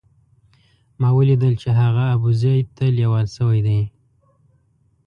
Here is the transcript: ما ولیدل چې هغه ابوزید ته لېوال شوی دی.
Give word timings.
ما 0.99 1.09
ولیدل 1.17 1.53
چې 1.61 1.69
هغه 1.79 2.03
ابوزید 2.15 2.65
ته 2.77 2.85
لېوال 2.97 3.27
شوی 3.35 3.59
دی. 3.67 3.79